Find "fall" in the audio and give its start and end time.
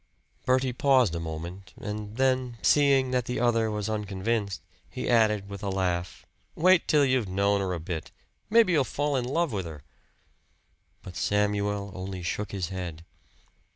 8.83-9.15